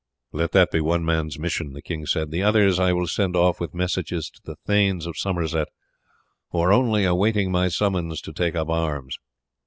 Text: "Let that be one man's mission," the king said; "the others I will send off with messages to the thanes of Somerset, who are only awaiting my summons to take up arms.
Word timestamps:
"Let 0.31 0.51
that 0.53 0.71
be 0.71 0.81
one 0.81 1.05
man's 1.05 1.37
mission," 1.37 1.73
the 1.73 1.81
king 1.83 2.07
said; 2.07 2.31
"the 2.31 2.41
others 2.41 2.79
I 2.79 2.91
will 2.91 3.05
send 3.05 3.35
off 3.35 3.59
with 3.59 3.75
messages 3.75 4.31
to 4.31 4.41
the 4.43 4.55
thanes 4.65 5.05
of 5.05 5.15
Somerset, 5.15 5.67
who 6.49 6.57
are 6.57 6.73
only 6.73 7.05
awaiting 7.05 7.51
my 7.51 7.67
summons 7.67 8.19
to 8.21 8.33
take 8.33 8.55
up 8.55 8.67
arms. 8.69 9.19